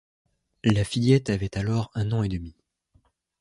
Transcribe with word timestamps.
La 0.63 0.83
fillette 0.83 1.29
avait 1.29 1.55
alors 1.55 1.91
un 1.93 2.11
an 2.11 2.23
et 2.23 2.27
demi. 2.27 2.55